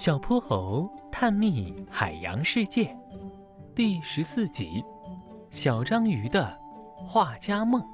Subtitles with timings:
[0.00, 2.96] 小泼猴探秘海洋世界
[3.74, 4.82] 第十四集：
[5.50, 6.58] 小章鱼的
[6.96, 7.84] 画家梦。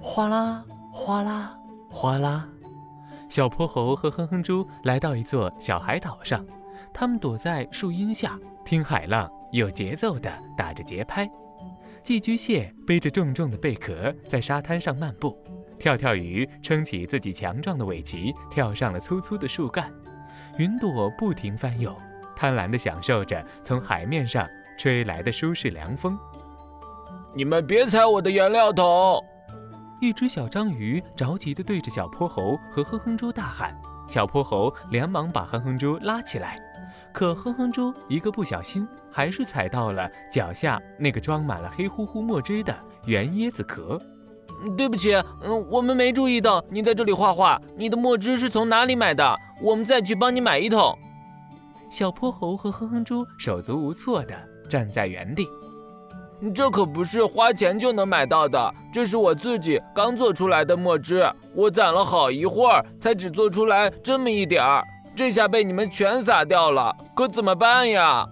[0.00, 1.56] 哗啦哗啦
[1.88, 2.48] 哗啦，
[3.28, 6.44] 小泼猴和哼哼猪来到一座小海岛上，
[6.92, 11.30] 他们躲在树荫下，听海浪有节奏地打着节拍。
[12.02, 15.38] 寄居蟹背着重重的贝壳在沙滩上漫步，
[15.78, 19.88] 跳跳鱼撑起自己强壮的尾鳍，跳上了粗粗的树干。
[20.58, 21.94] 云朵不停翻涌，
[22.34, 26.18] 贪婪地享受着从海面上吹来的舒适凉风。
[27.34, 29.22] 你们别踩我的颜料桶！
[30.00, 33.78] 一只小章鱼着急地对着小泼猴和哼哼猪大喊。
[34.08, 36.58] 小泼猴连忙把哼哼猪拉起来，
[37.12, 44.00] 可哼哼猪一个不小心，还是踩到了脚下那个装满了黑乎乎墨汁的圆椰子壳。
[44.76, 47.60] 对不起，嗯，我们没注意到你在这里画画。
[47.76, 49.36] 你的墨汁是从哪里买的？
[49.62, 50.98] 我们再去帮你买一桶。
[51.90, 54.34] 小泼猴和哼哼猪手足无措地
[54.68, 55.46] 站在原地。
[56.54, 68.26] 这可不是花钱就能买到的，这是我自己刚做出来的墨汁，我攒了好一会儿才只做出来这么一点儿，这下被你们全洒掉了，可怎么办呀？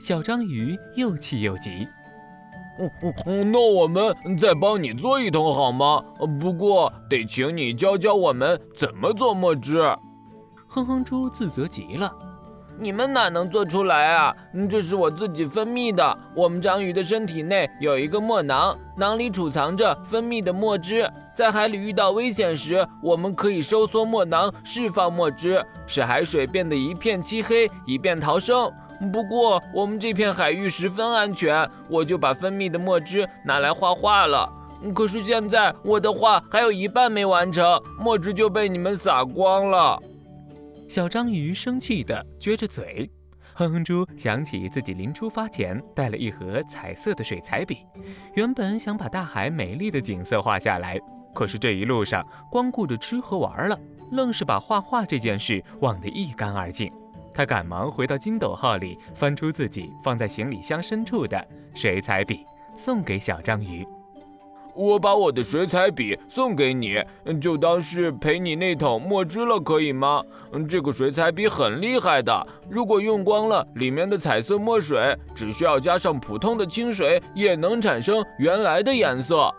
[0.00, 1.86] 小章鱼又气又急。
[2.80, 6.02] 嗯嗯，那我们再帮你做一桶好吗？
[6.40, 9.80] 不过得请你教教我们怎么做墨汁。
[10.66, 12.10] 哼哼猪自责极了
[12.78, 14.34] ：“你们哪能做出来啊？
[14.70, 16.18] 这是我自己分泌的。
[16.34, 21.10] 我们章鱼的身体内有一个墨囊，囊里储藏着分泌的墨汁。
[21.34, 28.72] 在海里遇到危险时，我们可以收缩墨囊，释放墨汁，使海水变得一片漆黑，以便逃生。
[29.12, 34.48] 不过我们这片海域十分安全，我就把分泌的墨汁拿来画画了。
[34.94, 39.98] 可是现在我的画还有一半没完成，墨汁就被你们洒光了。”
[40.88, 43.08] 小章鱼生气地撅着嘴，
[43.54, 47.78] 哼哼猪想起自己临出发前带了一盒彩色的水彩笔，
[48.34, 50.98] 原本想把大海美丽的景色画下来，
[51.34, 53.78] 可是这一路上光顾着吃和玩了，
[54.12, 56.92] 愣是把画画这件事忘得一干二净。
[57.40, 61.42] 他赶忙回到金斗号里，翻出自己放在行李箱深处的
[61.74, 62.44] 水彩笔，
[62.76, 63.86] 送给小章鱼。
[64.74, 67.02] 我把我的水彩笔送给你，
[67.40, 70.22] 就当是赔你那桶墨汁了，可以吗？
[70.68, 79.50] 这个水彩笔很厉害的，如果用光了里面的彩色墨水，只需要加上普通的清水，也能产生原来的颜色。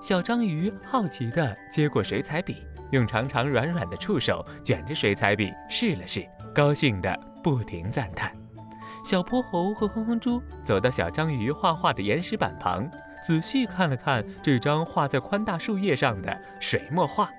[0.00, 2.56] 小章鱼好奇地接过水彩笔，
[2.90, 8.32] 用长长软软的触手卷着水彩笔试了试，高兴的不停赞叹。
[9.04, 12.88] 小泼猴和哼哼猪走到小章鱼画画的岩石板旁。
[13.26, 17.30] 仔细看了看这张画在宽大树叶上的水墨画，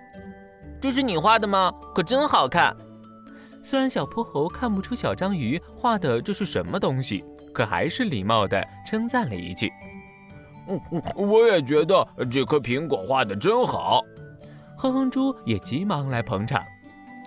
[0.81, 1.71] 这是你画的吗？
[1.93, 2.75] 可真好看。
[3.63, 7.23] 虽然小泼猴看不出小章鱼画的这是什么东西，
[7.53, 9.71] 可还是礼貌地称赞了一句
[10.67, 10.81] ：“嗯，
[11.15, 14.01] 我也觉得这颗苹果画的真好。”
[14.77, 16.63] 哼哼猪也急忙来捧场：“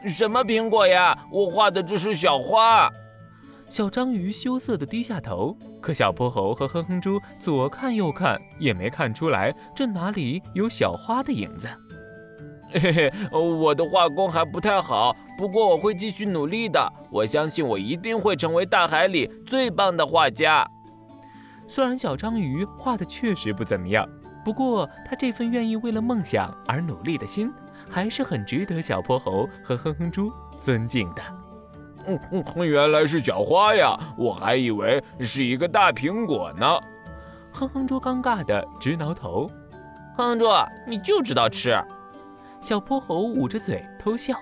[0.07, 1.17] 什么苹果呀？
[1.31, 2.91] 我画的这是小花。”
[3.69, 11.69] 小章鱼羞涩地低下头，可小泼猴和哼哼猪左看右看，也没看出来这哪里有小花的影子。
[12.71, 16.81] 嘿嘿，我的画工还不太好，不过我会继续努力的。
[17.11, 20.67] 我相信我一定会成为大海里最棒的画家。
[21.67, 24.09] 虽然小章鱼画的确实不怎么样，
[24.45, 27.53] 不过他这份愿意为了梦想而努力的心，
[27.91, 31.23] 还是很值得小泼猴和哼哼猪尊敬的。
[32.07, 36.67] 嗯，原来是小花呀，我还以为是一个大苹果呢。
[37.53, 39.51] 哼哼猪尴尬的直挠头。
[40.17, 40.47] 哼哼猪，
[40.87, 41.77] 你就知道吃。
[42.61, 44.35] 小泼猴捂着嘴偷笑。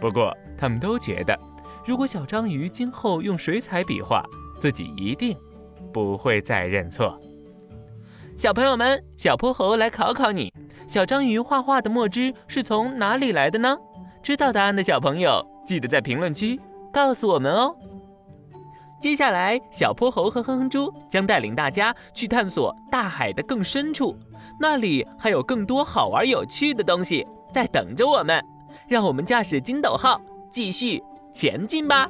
[0.00, 1.38] 不过他们都觉得，
[1.86, 4.24] 如果小章鱼今后用水彩笔画，
[4.60, 5.36] 自己一定
[5.92, 7.18] 不会再认错。
[8.36, 10.52] 小朋友们，小泼猴来考考你：
[10.86, 13.76] 小章鱼画画的墨汁是从哪里来的呢？
[14.22, 16.60] 知道答案的小朋友，记得在评论区。
[16.92, 17.74] 告诉我们哦。
[19.00, 24.16] 接下来，小泼猴和哼哼猪将带领大家去探索大海的更深处，
[24.60, 28.42] 那里还有更多好玩有趣的东西在等着我们。
[28.86, 30.20] 让我们驾驶金斗号
[30.50, 31.02] 继续
[31.32, 32.08] 前进吧。